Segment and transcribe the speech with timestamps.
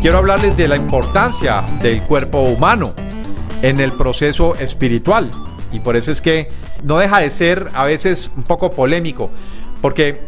[0.00, 2.92] Quiero hablarles de la importancia del cuerpo humano
[3.62, 5.30] en el proceso espiritual.
[5.72, 6.50] Y por eso es que
[6.82, 9.30] no deja de ser a veces un poco polémico,
[9.80, 10.20] porque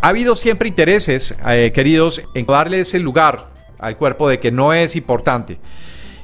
[0.00, 4.72] ha habido siempre intereses, eh, queridos, en darle ese lugar al cuerpo de que no
[4.72, 5.58] es importante.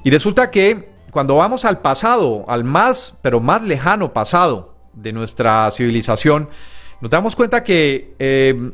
[0.05, 5.70] Y resulta que cuando vamos al pasado, al más, pero más lejano pasado de nuestra
[5.72, 6.48] civilización,
[7.00, 8.72] nos damos cuenta que eh,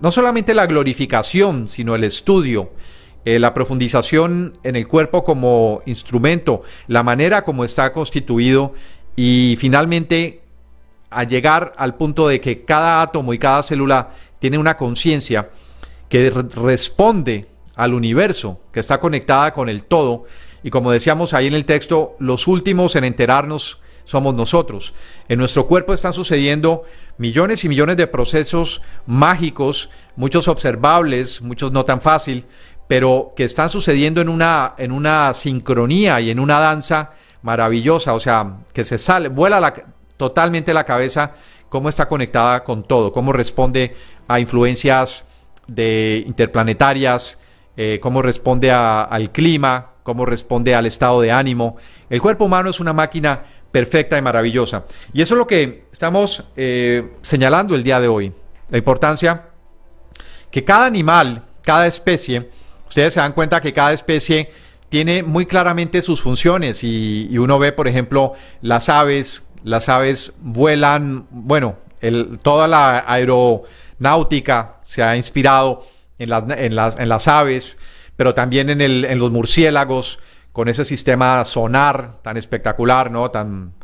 [0.00, 2.72] no solamente la glorificación, sino el estudio,
[3.24, 8.74] eh, la profundización en el cuerpo como instrumento, la manera como está constituido
[9.16, 10.42] y finalmente
[11.10, 15.48] a llegar al punto de que cada átomo y cada célula tiene una conciencia
[16.08, 20.26] que responde al universo, que está conectada con el todo.
[20.62, 24.94] Y como decíamos ahí en el texto, los últimos en enterarnos somos nosotros.
[25.28, 26.84] En nuestro cuerpo están sucediendo
[27.18, 32.46] millones y millones de procesos mágicos, muchos observables, muchos no tan fácil,
[32.88, 37.12] pero que están sucediendo en una, en una sincronía y en una danza
[37.42, 39.74] maravillosa, o sea, que se sale, vuela la,
[40.16, 41.32] totalmente la cabeza
[41.68, 43.96] cómo está conectada con todo, cómo responde
[44.28, 45.24] a influencias
[45.66, 47.38] de interplanetarias,
[47.76, 51.76] eh, cómo responde al clima, cómo responde al estado de ánimo.
[52.10, 53.44] El cuerpo humano es una máquina
[53.74, 54.84] perfecta y maravillosa.
[55.12, 58.32] Y eso es lo que estamos eh, señalando el día de hoy.
[58.70, 59.48] La importancia
[60.48, 62.50] que cada animal, cada especie,
[62.86, 64.48] ustedes se dan cuenta que cada especie
[64.88, 71.26] tiene muy claramente sus funciones y, uno ve, por ejemplo, las aves, las aves vuelan,
[71.32, 71.74] bueno,
[72.42, 75.84] toda la aeronáutica se ha inspirado
[76.20, 77.76] en las, en las, en las aves,
[78.14, 80.20] pero también en, el, en los murciélagos,
[80.54, 83.28] con ese sistema sonar tan espectacular, ¿no?
[83.32, 83.74] Tan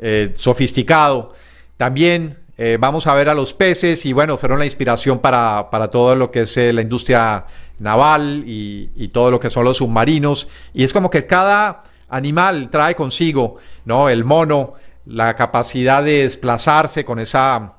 [0.00, 1.34] eh, sofisticado.
[1.76, 6.16] También eh, vamos a ver a los peces y bueno, fueron la inspiración para, todo
[6.16, 7.46] lo que es eh, la industria
[7.78, 10.48] naval y, y, todo lo que son los submarinos.
[10.74, 14.08] Y es como que cada animal trae consigo, ¿no?
[14.08, 14.74] El mono,
[15.06, 17.74] la capacidad de desplazarse con esa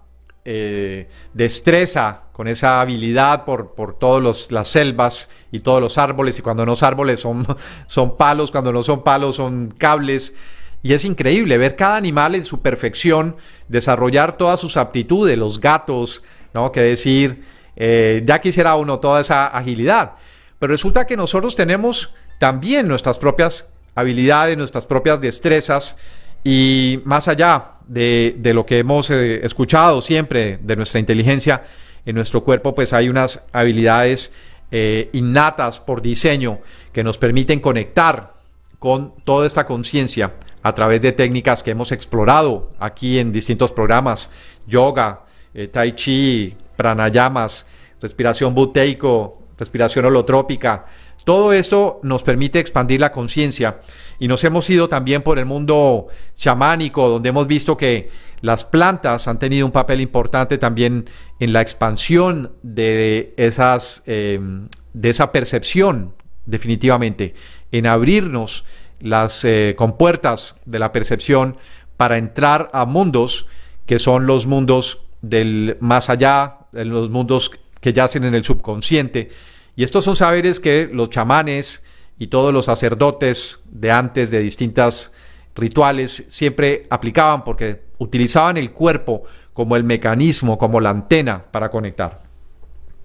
[1.34, 6.66] destreza con esa habilidad por, por todas las selvas y todos los árboles, y cuando
[6.66, 7.46] no son árboles son,
[7.86, 10.34] son palos, cuando no son palos son cables.
[10.82, 13.36] Y es increíble ver cada animal en su perfección,
[13.68, 16.72] desarrollar todas sus aptitudes, los gatos, ¿no?
[16.72, 17.44] Que decir,
[17.76, 20.14] eh, ya quisiera uno toda esa agilidad.
[20.58, 25.96] Pero resulta que nosotros tenemos también nuestras propias habilidades, nuestras propias destrezas,
[26.44, 31.64] y más allá de, lo que hemos eh, escuchado siempre de nuestra inteligencia,
[32.06, 34.32] en nuestro cuerpo pues hay unas habilidades
[34.72, 36.60] eh, innatas por diseño
[36.92, 38.34] que nos permiten conectar
[38.80, 44.32] con toda esta conciencia a través de técnicas que hemos explorado aquí en distintos programas,
[44.68, 47.66] yoga, eh, tai chi, pranayamas,
[48.02, 50.86] respiración buteico, respiración holotrópica.
[51.24, 53.82] Todo esto nos permite expandir la conciencia
[54.18, 58.10] y nos hemos ido también por el mundo chamánico, donde hemos visto que
[58.42, 61.10] las plantas han tenido un papel importante también
[61.40, 66.14] en la expansión de, esas, em, de esa percepción,
[66.46, 67.36] definitivamente,
[67.72, 68.66] en abrirnos
[69.00, 71.58] las eh, compuertas de la percepción
[71.98, 73.48] para entrar a mundos
[73.86, 79.30] que son los mundos del más allá, los mundos que yacen en el subconsciente.
[79.76, 81.84] Y estos son saberes que los chamanes
[82.18, 85.12] y todos los sacerdotes de antes de distintas
[85.56, 92.24] rituales siempre aplicaban porque utilizaban el cuerpo como el mecanismo, como la antena para conectar.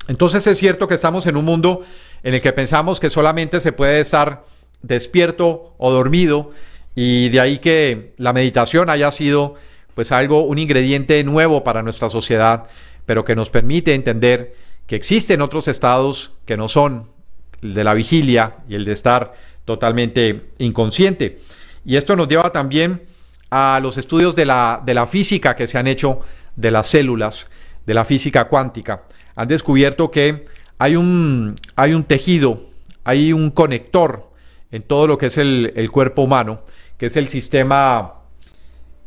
[0.08, 1.82] Entonces es cierto que estamos en un mundo
[2.22, 4.44] en el que pensamos que solamente se puede estar
[4.82, 6.52] despierto o dormido
[6.94, 9.54] y de ahí que la meditación haya sido
[9.94, 12.64] pues algo un ingrediente nuevo para nuestra sociedad,
[13.04, 14.54] pero que nos permite entender
[14.86, 17.10] que existen otros estados que no son
[17.62, 19.34] el de la vigilia y el de estar
[19.64, 21.40] totalmente inconsciente.
[21.86, 23.06] Y esto nos lleva también
[23.48, 26.20] a los estudios de la, de la física que se han hecho
[26.56, 27.48] de las células,
[27.86, 29.04] de la física cuántica.
[29.36, 30.46] Han descubierto que
[30.78, 32.70] hay un, hay un tejido,
[33.04, 34.32] hay un conector
[34.72, 36.62] en todo lo que es el, cuerpo humano,
[36.98, 38.14] que es el sistema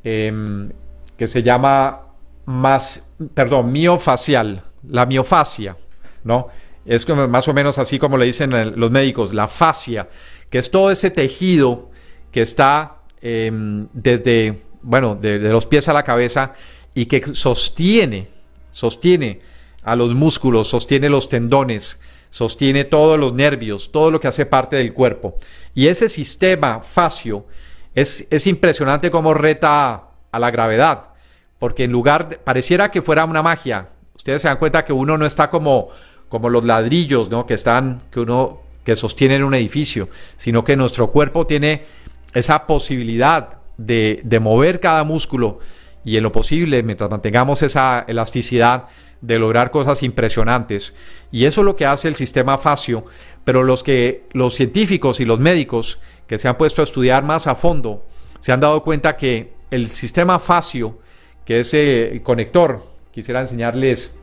[0.05, 0.71] em,
[1.17, 2.03] que se llama
[2.45, 5.75] más, perdón, miofacial, la miofasia,
[6.23, 6.47] ¿no?
[6.85, 10.07] Es más o menos así como le dicen los médicos, la fascia,
[10.49, 11.89] que es todo ese tejido
[12.31, 16.53] que está Em, desde, bueno, de, los pies a la cabeza
[16.93, 18.29] y que sostiene,
[18.71, 19.39] sostiene
[19.83, 21.99] a los músculos, sostiene los tendones,
[22.29, 25.37] sostiene todos los nervios, todo lo que hace parte del cuerpo.
[25.73, 27.45] Y ese sistema fascio
[27.93, 31.09] es, es impresionante como reta a la gravedad,
[31.57, 33.89] porque en lugar, pareciera que fuera una magia.
[34.15, 35.89] Ustedes se dan cuenta que uno no está como,
[36.29, 37.45] como los ladrillos, ¿no?
[37.45, 41.98] Que están, que uno, que sostienen un edificio, sino que nuestro cuerpo tiene
[42.33, 45.59] esa posibilidad de, mover cada músculo
[46.03, 48.85] y en lo posible, mientras mantengamos esa elasticidad,
[49.21, 50.93] de lograr cosas impresionantes.
[51.31, 53.05] Y eso es lo que hace el sistema fascio,
[53.43, 57.47] pero los que los científicos y los médicos que se han puesto a estudiar más
[57.47, 58.05] a fondo
[58.39, 60.99] se han dado cuenta que el sistema fascio,
[61.43, 64.17] que es el conector, quisiera enseñarles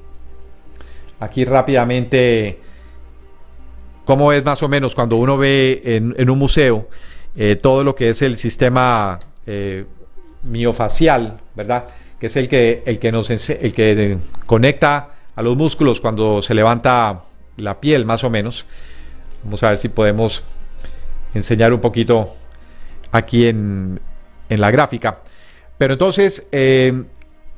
[1.20, 2.60] aquí rápidamente
[4.06, 6.88] cómo es más o menos cuando uno ve en un museo
[7.36, 9.84] eh, todo lo que es el sistema eh,
[10.42, 11.84] miofacial, ¿verdad?
[12.18, 16.54] Que es el que, el que nos el que conecta a los músculos cuando se
[16.54, 17.24] levanta
[17.58, 18.64] la piel, más o menos.
[19.44, 20.42] Vamos a ver si podemos
[21.34, 22.34] enseñar un poquito
[23.12, 24.00] aquí en,
[24.48, 25.18] la gráfica.
[25.76, 27.04] Pero entonces, eh,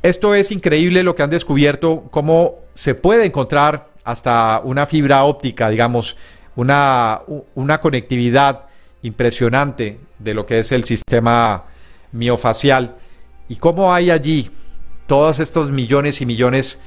[0.02, 5.68] esto es increíble lo que han descubierto, cómo se puede encontrar hasta una fibra óptica,
[5.68, 6.16] digamos,
[6.56, 7.20] una,
[7.54, 8.67] una conectividad
[9.02, 11.64] impresionante de lo que es el sistema
[12.12, 12.96] miofacial.
[13.48, 14.50] Y cómo hay allí
[15.06, 16.80] todos estos millones y millones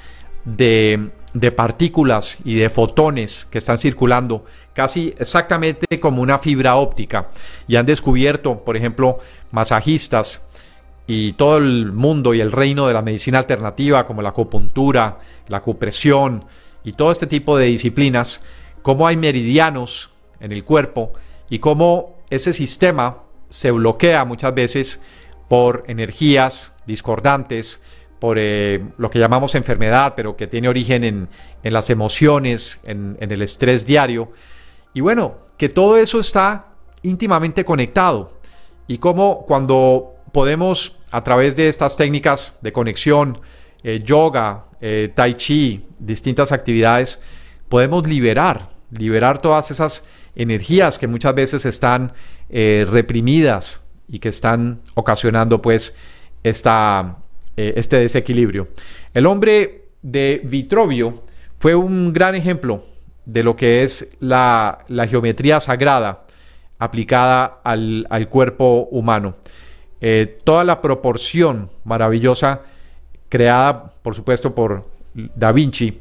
[0.45, 1.11] de,
[1.55, 7.27] partículas y de fotones que están circulando casi exactamente como una fibra óptica
[7.67, 9.19] y han descubierto, por ejemplo,
[9.51, 10.47] masajistas
[11.07, 15.57] y todo el mundo y el reino de la medicina alternativa como la acupuntura, la
[15.57, 16.45] acupresión
[16.83, 18.41] y todo este tipo de disciplinas,
[18.81, 21.13] cómo hay meridianos en el cuerpo
[21.51, 25.01] y cómo ese sistema se bloquea muchas veces
[25.50, 27.83] por energías discordantes,
[28.19, 31.27] por eh, lo que llamamos enfermedad, pero que tiene origen en,
[31.62, 34.31] las emociones, en, el estrés diario.
[34.94, 36.68] Y bueno, que todo eso está
[37.01, 38.31] íntimamente conectado.
[38.88, 43.42] Y cómo cuando podemos, a través de estas técnicas de conexión,
[43.83, 47.19] eh, yoga, eh, tai chi, distintas actividades,
[47.68, 52.13] podemos liberar, liberar todas esas energías que muchas veces están
[52.49, 55.93] eh, reprimidas y que están ocasionando pues
[56.43, 57.17] esta,
[57.57, 58.69] eh, este desequilibrio.
[59.13, 61.23] El hombre de Vitruvio
[61.59, 62.85] fue un gran ejemplo
[63.25, 66.25] de lo que es la, geometría sagrada
[66.79, 69.35] aplicada al, cuerpo humano.
[70.01, 72.61] Eh, toda la proporción maravillosa
[73.29, 75.99] creada, por supuesto, por Da Vinci,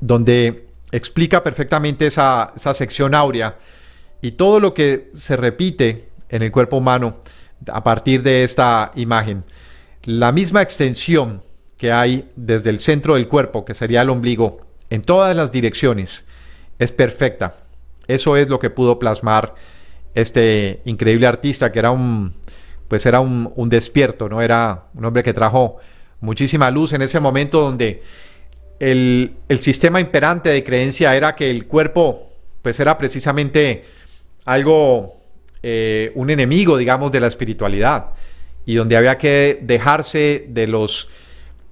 [0.00, 0.63] donde
[0.94, 3.58] explica perfectamente esa, sección áurea
[4.22, 7.16] y todo lo que se repite en el cuerpo humano
[7.66, 9.44] a partir de esta imagen.
[10.04, 11.42] La misma extensión
[11.76, 16.24] que hay desde el centro del cuerpo, que sería el ombligo, en todas las direcciones,
[16.78, 17.56] es perfecta.
[18.06, 19.56] Eso es lo que pudo plasmar
[20.14, 22.34] este increíble artista que era un,
[22.86, 24.40] pues era un, un despierto, ¿no?
[24.40, 25.78] Era un hombre que trajo
[26.20, 28.02] muchísima luz en ese momento donde
[28.78, 32.30] el, sistema imperante de creencia era que el cuerpo
[32.62, 33.84] pues era precisamente
[34.44, 35.20] algo,
[35.62, 38.10] eh, un enemigo, digamos, de la espiritualidad
[38.66, 41.08] y donde había que dejarse de los,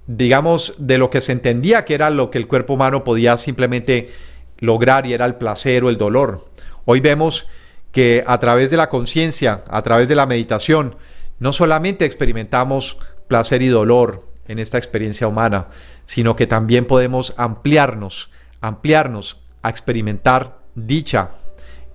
[0.05, 4.11] digamos, de lo que se entendía que era lo que el cuerpo humano podía simplemente
[4.59, 6.49] lograr y era el placer o el dolor.
[6.85, 7.47] Hoy vemos
[7.91, 10.95] que a través de la conciencia, a través de la meditación,
[11.39, 15.67] no solamente experimentamos placer y dolor, en esta experiencia humana,
[16.05, 18.29] sino que también podemos ampliarnos,
[18.61, 21.31] ampliarnos a experimentar dicha,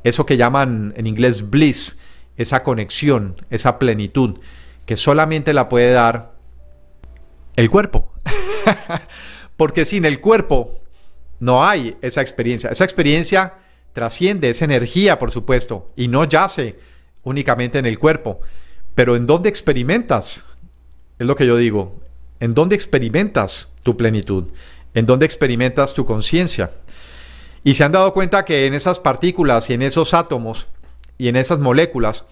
[0.04, 1.98] eso que llaman en inglés bliss,
[2.36, 4.38] esa conexión, esa plenitud,
[4.86, 6.34] que solamente la puede dar
[7.56, 8.12] el cuerpo.
[9.56, 10.80] Porque sin el cuerpo
[11.40, 12.70] no hay esa experiencia.
[12.70, 13.54] Esa experiencia
[13.92, 16.78] trasciende, esa energía, por supuesto, y no yace
[17.24, 18.40] únicamente en el cuerpo.
[18.94, 20.44] Pero ¿en dónde experimentas?
[21.18, 22.00] Es lo que yo digo.
[22.40, 24.45] ¿En dónde experimentas tu plenitud?
[24.95, 26.73] en donde experimentas tu conciencia.
[27.64, 30.66] Y se han dado cuenta que en esas partículas y en esos átomos
[31.18, 32.25] y en esas moléculas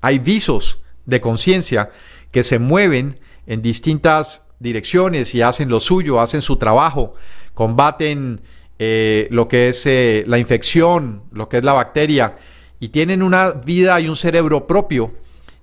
[0.00, 1.90] hay visos de conciencia
[2.30, 7.14] que se mueven en distintas direcciones y hacen lo suyo, hacen su trabajo,
[7.54, 8.40] combaten
[8.78, 12.36] eh, lo que es eh, la infección, lo que es la bacteria,
[12.78, 15.12] y tienen una vida y un cerebro propio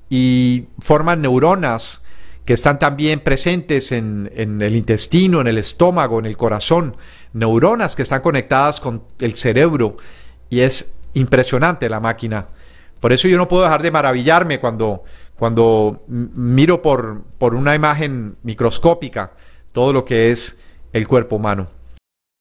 [0.10, 2.02] y forman neuronas
[2.50, 6.98] que están también presentes en, en, el intestino, en el estómago, en el corazón,
[7.32, 9.98] neuronas que están conectadas con el cerebro
[10.50, 12.48] y es impresionante la máquina.
[13.00, 15.04] Por eso yo no puedo dejar de maravillarme cuando,
[15.38, 19.34] cuando miro por, por una imagen microscópica
[19.72, 20.58] todo lo que es
[20.92, 21.68] el cuerpo humano.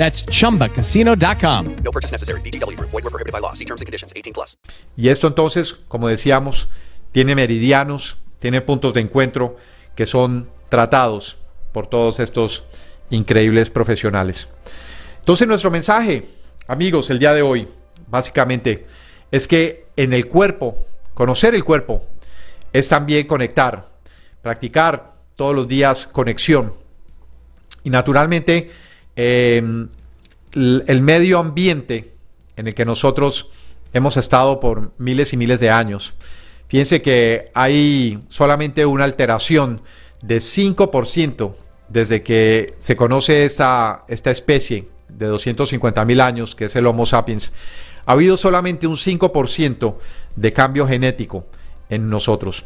[0.00, 1.76] That's chumbacasino.com.
[1.84, 2.40] No purchase necessary.
[2.40, 2.80] BGW.
[2.80, 3.52] Void were prohibited by law.
[3.52, 4.14] See terms and conditions.
[4.16, 4.56] 18 plus.
[4.96, 6.70] Y esto entonces, como decíamos,
[7.12, 9.58] tiene meridianos, tiene puntos de encuentro
[9.94, 11.36] que son tratados
[11.72, 12.64] por todos estos
[13.10, 14.48] increíbles profesionales.
[15.18, 16.30] Entonces nuestro mensaje,
[16.66, 17.68] amigos, el día de hoy,
[18.08, 18.86] básicamente,
[19.30, 22.06] es que en el cuerpo, conocer el cuerpo,
[22.72, 23.90] es también conectar,
[24.40, 26.72] practicar todos los días conexión.
[27.84, 28.70] Y naturalmente,
[29.22, 29.62] eh,
[30.54, 32.14] el medio ambiente
[32.56, 33.50] en el que nosotros
[33.92, 36.14] hemos estado por miles y miles de años.
[36.68, 39.82] Fíjense que hay solamente una alteración
[40.22, 41.54] de 5%
[41.88, 47.04] desde que se conoce esta, esta especie de 250 mil años, que es el Homo
[47.04, 47.52] sapiens.
[48.06, 49.96] Ha habido solamente un 5%
[50.34, 51.44] de cambio genético
[51.90, 52.64] en nosotros.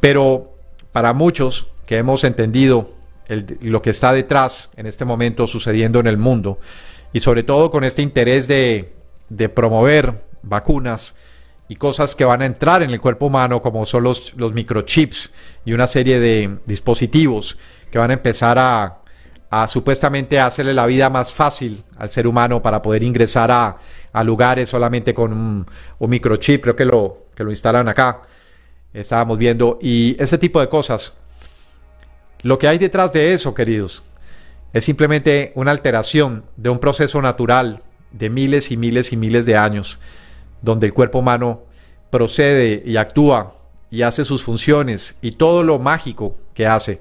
[0.00, 0.52] Pero
[0.92, 2.95] para muchos que hemos entendido
[3.28, 6.58] lo que está detrás en este momento sucediendo en el mundo,
[7.12, 8.94] y sobre todo con este interés de,
[9.28, 11.14] de promover vacunas
[11.68, 15.32] y cosas que van a entrar en el cuerpo humano, como son los, microchips
[15.64, 17.58] y una serie de dispositivos
[17.90, 18.98] que van a empezar a,
[19.50, 23.76] a supuestamente hacerle la vida más fácil al ser humano para poder ingresar a,
[24.12, 25.66] a lugares solamente con un,
[25.98, 28.22] un, microchip, creo que lo, que lo instalan acá,
[28.92, 31.14] estábamos viendo, y ese tipo de cosas.
[32.42, 34.02] Lo que hay detrás de eso, queridos,
[34.72, 39.56] es simplemente una alteración de un proceso natural de miles y miles y miles de
[39.56, 39.98] años,
[40.62, 41.62] donde el cuerpo humano
[42.10, 43.56] procede y actúa
[43.90, 47.00] y hace sus funciones y todo lo mágico que hace,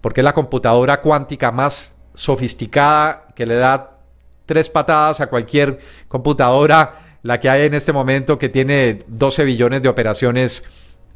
[0.00, 3.98] porque es la computadora cuántica más sofisticada que le da
[4.46, 9.82] tres patadas a cualquier computadora, la que hay en este momento que tiene 12 billones
[9.82, 10.64] de operaciones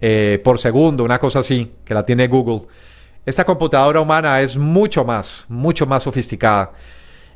[0.00, 2.66] eh, por segundo, una cosa así, que la tiene Google.
[3.26, 6.72] Esta computadora humana es mucho más, mucho más sofisticada.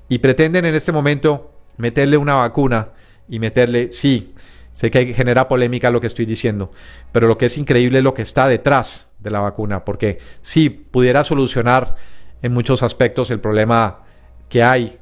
[0.08, 2.90] Y pretenden en este momento meterle una vacuna
[3.28, 4.34] y meterle, sí,
[4.72, 6.72] sé que genera polémica lo que estoy diciendo,
[7.12, 10.70] pero lo que es increíble es lo que está detrás de la vacuna, porque sí,
[10.70, 11.96] pudiera solucionar
[12.42, 14.00] en muchos aspectos el problema
[14.48, 14.98] que hay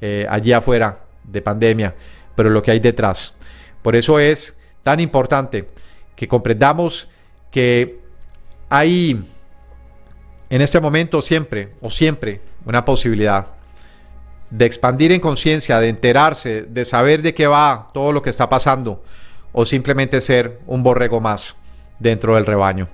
[0.00, 1.94] eh, allí afuera de pandemia,
[2.34, 3.34] pero lo que hay detrás.
[3.82, 5.68] Por eso es tan importante
[6.14, 7.08] que comprendamos
[7.50, 8.00] que
[8.68, 9.24] hay
[10.50, 13.46] en este momento siempre o siempre una posibilidad
[14.50, 18.48] de expandir en conciencia, de enterarse, de saber de qué va todo lo que está
[18.48, 19.02] pasando
[19.52, 21.56] o simplemente ser un borrego más
[21.98, 22.88] dentro del rebaño.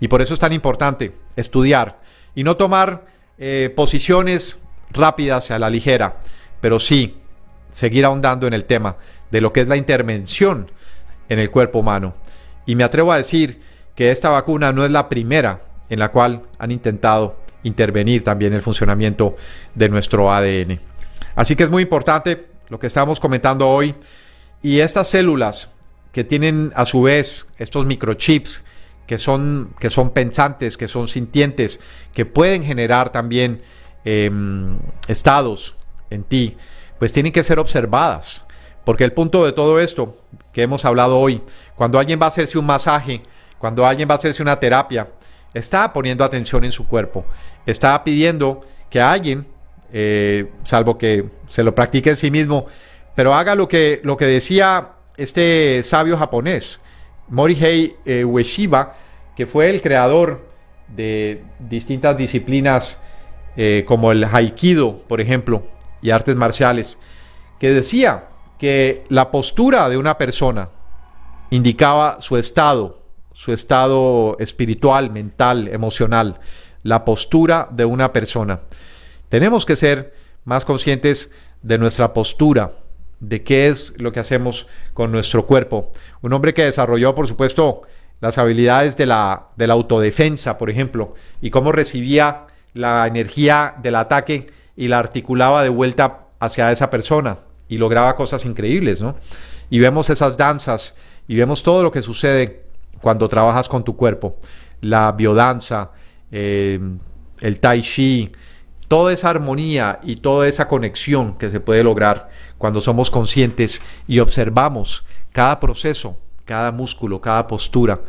[0.00, 1.98] Y por eso es tan importante estudiar
[2.34, 3.06] y no tomar
[3.38, 6.18] eh, posiciones rápidas a la ligera,
[6.60, 7.18] pero sí
[7.70, 8.96] seguir ahondando en el tema,
[9.30, 10.70] de lo que es la intervención
[11.28, 12.14] en el cuerpo humano.
[12.64, 13.60] Y me atrevo a decir
[13.94, 18.62] que esta vacuna no es la primera en la cual han intentado intervenir también el
[18.62, 19.36] funcionamiento
[19.74, 20.80] de nuestro ADN.
[21.34, 23.94] Así que es muy importante lo que estamos comentando hoy
[24.62, 25.72] y estas células
[26.12, 28.64] que tienen a su vez estos microchips
[29.06, 31.80] que son, que son pensantes, que son sintientes,
[32.12, 33.62] que pueden generar también
[34.04, 34.78] em,
[35.08, 35.76] estados
[36.10, 36.56] en ti,
[36.98, 38.44] pues tienen que ser observadas.
[38.84, 40.16] Porque el punto de todo esto
[40.52, 41.42] que hemos hablado hoy,
[41.74, 43.22] cuando alguien va a hacerse un masaje,
[43.58, 45.08] cuando alguien va a hacerse una terapia,
[45.56, 47.24] está poniendo atención en su cuerpo,
[47.64, 49.46] está pidiendo que alguien,
[49.92, 52.66] eh, salvo que se lo practique en sí mismo,
[53.14, 56.80] pero haga lo que, lo que decía este sabio japonés,
[57.28, 58.94] Morihei eh, Ueshiba,
[59.34, 60.46] que fue el creador
[60.88, 63.00] de distintas disciplinas
[63.56, 65.66] eh, como el haikido, por ejemplo,
[66.02, 66.98] y artes marciales,
[67.58, 70.68] que decía que la postura de una persona
[71.50, 73.05] indicaba su estado,
[73.36, 76.40] su estado espiritual, mental, emocional,
[76.82, 78.60] la postura de una persona.
[79.28, 80.14] Tenemos que ser
[80.46, 82.72] más conscientes de nuestra postura,
[83.20, 85.90] de qué es lo que hacemos con nuestro cuerpo.
[86.22, 87.82] Un hombre que desarrolló, por supuesto,
[88.22, 91.12] las habilidades de la, de la autodefensa, por ejemplo,
[91.42, 97.40] y cómo recibía la energía del ataque y la articulaba de vuelta hacia esa persona
[97.68, 99.14] y lograba cosas increíbles, ¿no?
[99.68, 100.96] Y vemos esas danzas
[101.28, 102.65] y vemos todo lo que sucede
[103.00, 104.36] cuando trabajas con tu cuerpo.
[104.80, 105.92] La biodanza,
[106.30, 106.78] eh,
[107.40, 108.32] el tai chi,
[108.88, 114.20] toda esa armonía y toda esa conexión que se puede lograr cuando somos conscientes y
[114.20, 118.00] observamos cada proceso, cada músculo, cada postura,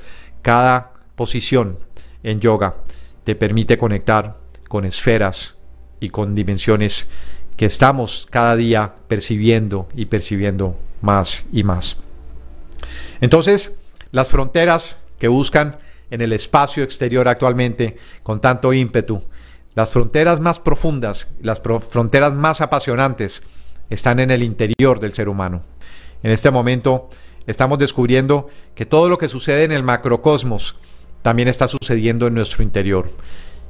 [0.41, 1.79] cada posición
[2.23, 2.75] en yoga,
[3.23, 5.57] te permite conectar con esferas
[5.99, 7.09] y con dimensiones
[7.55, 11.97] que estamos cada día percibiendo y percibiendo más y más.
[13.19, 13.73] Entonces,
[14.11, 15.77] las fronteras que buscan
[16.09, 19.23] en el espacio exterior actualmente con tanto ímpetu,
[19.75, 23.43] las fronteras más profundas, las fronteras más apasionantes,
[23.89, 25.63] están en el interior del ser humano.
[26.23, 27.07] En este momento
[27.45, 30.75] estamos descubriendo que todo lo que sucede en el macrocosmos
[31.21, 33.11] también está sucediendo en nuestro interior.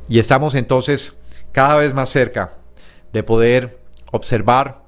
[0.10, 1.18] Y estamos entonces
[1.52, 2.56] cada vez más cerca
[3.14, 3.80] de poder
[4.12, 4.84] observar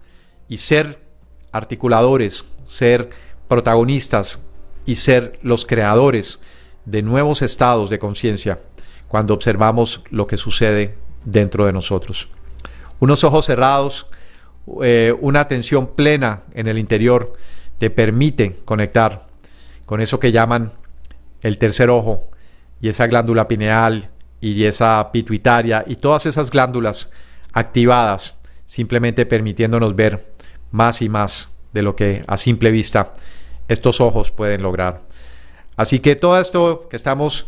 [0.47, 1.01] y ser
[1.51, 3.09] articuladores, ser
[3.47, 4.47] protagonistas
[4.89, 6.39] y ser los creadores
[6.85, 8.59] de nuevos estados de conciencia
[9.07, 12.29] cuando observamos lo que sucede dentro de nosotros.
[12.99, 14.07] Unos ojos cerrados,
[14.81, 17.33] eh, una atención plena en el interior
[17.77, 19.27] te permite conectar
[19.85, 20.73] con eso que llaman
[21.41, 22.31] el tercer ojo
[22.81, 24.09] y esa glándula pineal
[24.41, 27.11] y esa pituitaria y todas esas glándulas
[27.53, 30.33] activadas simplemente permitiéndonos ver
[30.71, 33.13] más y más de lo que a simple vista
[33.69, 35.03] estos ojos pueden lograr.
[35.77, 37.47] Así que todo esto que estamos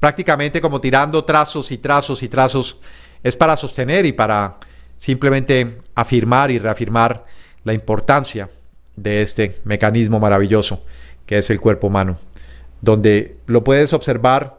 [0.00, 2.78] prácticamente como tirando trazos y trazos y trazos
[3.22, 4.56] es para sostener y para
[4.96, 7.24] simplemente afirmar y reafirmar
[7.62, 8.50] la importancia
[8.96, 10.82] de este mecanismo maravilloso
[11.24, 12.18] que es el cuerpo humano,
[12.80, 14.58] donde lo puedes observar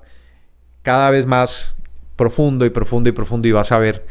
[0.81, 1.75] cada vez más
[2.15, 4.05] profundo y profundo y profundo y vas a ver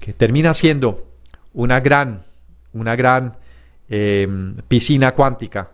[0.00, 1.06] que termina siendo
[1.54, 2.26] una gran,
[2.72, 3.36] una gran
[3.88, 4.28] eh,
[4.68, 5.70] piscina cuántica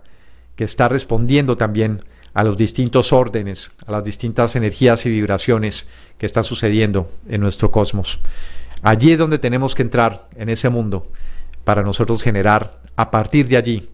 [0.61, 2.03] que está respondiendo también
[2.35, 5.87] a los distintos órdenes, a las distintas energías y vibraciones
[6.19, 8.21] que están sucediendo en nuestro cosmos.
[8.83, 11.11] Allí es donde tenemos que entrar en ese mundo
[11.65, 13.89] para nosotros generar a partir de allí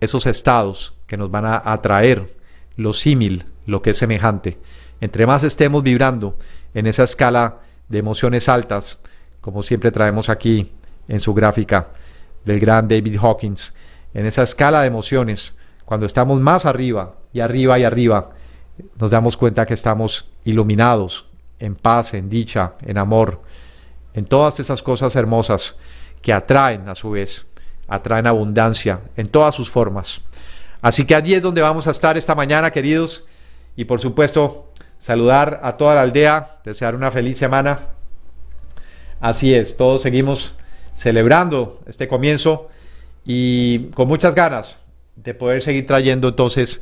[0.00, 2.34] esos estados que nos van a atraer
[2.74, 4.58] lo símil, lo que es semejante.
[5.00, 6.36] Entre más estemos vibrando
[6.74, 8.98] en esa escala de emociones altas,
[9.40, 10.72] como siempre traemos aquí
[11.06, 11.90] en su gráfica
[12.44, 13.74] del gran David Hawkins,
[14.12, 15.54] en esa escala de emociones,
[15.84, 18.30] cuando estamos más arriba y arriba y arriba,
[18.98, 21.26] nos damos cuenta que estamos iluminados,
[21.58, 23.42] en paz, en dicha, en amor,
[24.14, 25.76] en todas esas cosas hermosas
[26.22, 27.46] que atraen a su vez,
[27.88, 30.22] atraen abundancia en todas sus formas.
[30.80, 33.24] Así que allí es donde vamos a estar esta mañana, queridos,
[33.76, 37.80] y por supuesto saludar a toda la aldea, desear una feliz semana.
[39.20, 40.54] Así es, todos seguimos
[40.92, 42.68] celebrando este comienzo
[43.24, 44.83] y con muchas ganas
[45.16, 46.80] de poder seguir trayendo entonces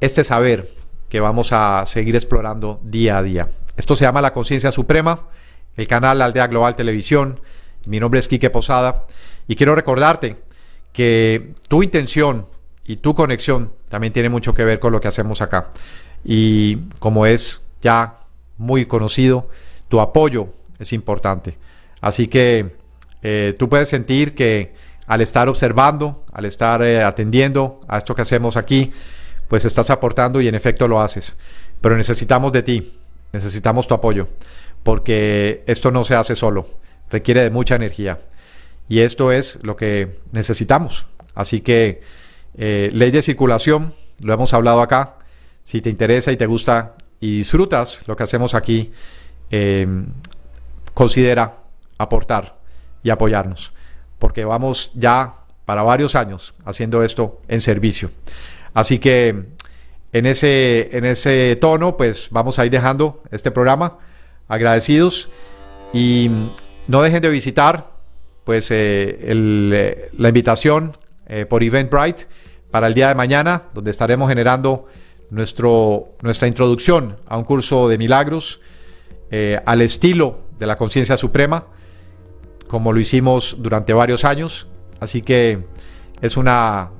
[0.00, 0.70] este saber
[1.08, 3.50] que vamos a seguir explorando día a día.
[3.76, 5.28] Esto se llama la conciencia suprema,
[5.76, 7.40] el canal Aldea Global Televisión.
[7.86, 9.04] Mi nombre es Quique Posada
[9.46, 10.36] y quiero recordarte
[10.92, 12.46] que tu intención
[12.84, 15.70] y tu conexión también tiene mucho que ver con lo que hacemos acá.
[16.24, 18.20] Y como es ya
[18.56, 19.48] muy conocido,
[19.88, 21.58] tu apoyo es importante.
[22.00, 22.76] Así que
[23.22, 24.74] eh, tú puedes sentir que
[25.06, 28.92] al estar observando, al estar eh, atendiendo a esto que hacemos aquí,
[29.48, 31.36] pues estás aportando y en efecto lo haces.
[31.80, 32.98] Pero necesitamos de ti,
[33.32, 34.28] necesitamos tu apoyo,
[34.82, 36.68] porque esto no se hace solo,
[37.10, 38.20] requiere de mucha energía.
[38.88, 41.06] Y esto es lo que necesitamos.
[41.34, 42.02] Así que
[42.56, 45.16] eh, ley de circulación, lo hemos hablado acá.
[45.64, 48.92] Si te interesa y te gusta y disfrutas lo que hacemos aquí,
[49.50, 49.86] eh,
[50.94, 51.58] considera
[51.98, 52.58] aportar
[53.02, 53.72] y apoyarnos,
[54.24, 55.34] porque vamos ya
[55.66, 58.10] para varios años haciendo esto en servicio.
[58.72, 59.48] Así que
[60.14, 63.98] en ese, en ese tono, pues vamos a ir dejando este programa.
[64.48, 65.28] Agradecidos.
[65.92, 66.30] Y
[66.88, 67.90] no dejen de visitar
[68.44, 72.24] pues eh, eh, la invitación eh, por Eventbrite
[72.70, 74.86] para el día de mañana, donde estaremos generando
[75.28, 78.62] nuestro, nuestra introducción a un curso de milagros
[79.66, 81.66] al estilo de la conciencia suprema,
[82.74, 84.66] como lo hicimos durante varios años.
[84.98, 85.64] Así que
[86.20, 86.90] es una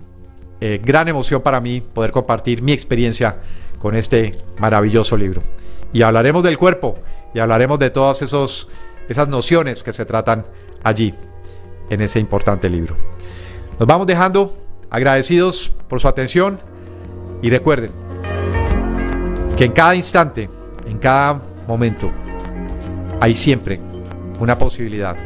[0.60, 3.38] gran emoción para mí poder compartir mi experiencia
[3.80, 5.42] con este maravilloso libro.
[5.92, 6.94] Y hablaremos del cuerpo
[7.34, 8.68] y hablaremos de todas esos,
[9.08, 10.44] esas nociones que se tratan
[10.84, 11.12] allí
[11.90, 12.94] en ese importante libro.
[13.76, 14.56] Nos vamos dejando
[14.90, 16.60] agradecidos por su atención
[17.42, 17.90] y recuerden
[19.56, 20.48] que en cada instante,
[20.87, 22.12] en cada momento,
[23.20, 23.80] hay siempre
[24.38, 25.16] una posibilidad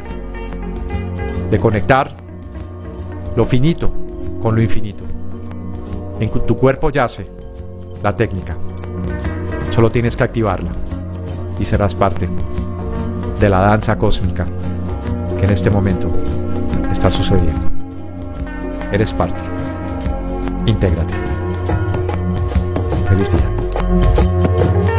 [1.49, 2.13] de conectar
[3.35, 3.91] lo finito
[4.41, 5.03] con lo infinito.
[6.19, 7.29] En tu cuerpo yace
[8.03, 8.55] la técnica.
[9.71, 10.71] Solo tienes que activarla
[11.59, 12.29] y serás parte
[13.39, 14.45] de la danza cósmica
[15.37, 16.09] que en este momento
[16.91, 17.69] está sucediendo.
[18.91, 19.41] Eres parte.
[20.65, 21.13] Intégrate.
[23.07, 24.98] Feliz día.